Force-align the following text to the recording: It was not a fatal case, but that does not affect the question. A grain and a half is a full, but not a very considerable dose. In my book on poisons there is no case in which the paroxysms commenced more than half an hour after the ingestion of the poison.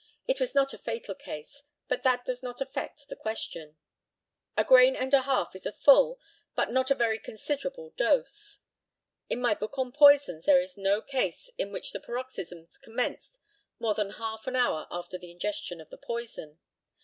It 0.27 0.39
was 0.39 0.55
not 0.55 0.73
a 0.73 0.79
fatal 0.79 1.13
case, 1.13 1.61
but 1.87 2.01
that 2.01 2.25
does 2.25 2.41
not 2.41 2.59
affect 2.59 3.07
the 3.07 3.15
question. 3.15 3.77
A 4.57 4.63
grain 4.63 4.95
and 4.95 5.13
a 5.13 5.21
half 5.21 5.53
is 5.55 5.67
a 5.67 5.71
full, 5.71 6.19
but 6.55 6.71
not 6.71 6.89
a 6.89 6.95
very 6.95 7.19
considerable 7.19 7.91
dose. 7.91 8.57
In 9.29 9.39
my 9.39 9.53
book 9.53 9.77
on 9.77 9.91
poisons 9.91 10.45
there 10.45 10.59
is 10.59 10.75
no 10.75 11.03
case 11.03 11.51
in 11.55 11.71
which 11.71 11.91
the 11.91 11.99
paroxysms 11.99 12.79
commenced 12.79 13.37
more 13.77 13.93
than 13.93 14.09
half 14.09 14.47
an 14.47 14.55
hour 14.55 14.87
after 14.89 15.19
the 15.19 15.29
ingestion 15.29 15.79
of 15.79 15.91
the 15.91 15.99
poison. 15.99 16.57